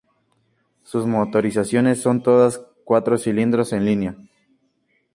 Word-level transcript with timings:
Sus 0.81 1.05
motorizaciones 1.05 2.01
son 2.01 2.23
todas 2.23 2.59
cuatro 2.85 3.19
cilindros 3.19 3.71
en 3.71 3.85
línea. 3.85 4.15